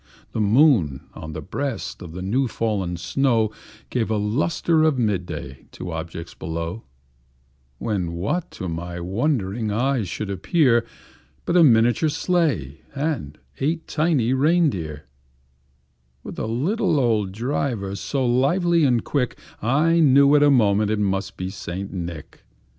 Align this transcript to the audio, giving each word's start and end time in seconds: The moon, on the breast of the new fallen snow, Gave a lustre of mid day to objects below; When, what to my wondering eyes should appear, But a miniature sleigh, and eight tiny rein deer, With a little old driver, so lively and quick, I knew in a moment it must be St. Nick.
The 0.31 0.41
moon, 0.41 1.05
on 1.13 1.33
the 1.33 1.43
breast 1.43 2.01
of 2.01 2.13
the 2.13 2.23
new 2.23 2.47
fallen 2.47 2.97
snow, 2.97 3.51
Gave 3.91 4.09
a 4.09 4.17
lustre 4.17 4.81
of 4.81 4.97
mid 4.97 5.27
day 5.27 5.67
to 5.73 5.91
objects 5.91 6.33
below; 6.33 6.85
When, 7.77 8.13
what 8.13 8.49
to 8.53 8.67
my 8.67 8.99
wondering 8.99 9.71
eyes 9.71 10.09
should 10.09 10.31
appear, 10.31 10.87
But 11.45 11.55
a 11.55 11.63
miniature 11.63 12.09
sleigh, 12.09 12.81
and 12.95 13.37
eight 13.59 13.87
tiny 13.87 14.33
rein 14.33 14.71
deer, 14.71 15.05
With 16.23 16.39
a 16.39 16.47
little 16.47 16.99
old 16.99 17.31
driver, 17.31 17.95
so 17.95 18.25
lively 18.25 18.83
and 18.85 19.03
quick, 19.03 19.37
I 19.61 19.99
knew 19.99 20.33
in 20.33 20.41
a 20.41 20.49
moment 20.49 20.89
it 20.89 20.97
must 20.97 21.37
be 21.37 21.51
St. 21.51 21.93
Nick. 21.93 22.43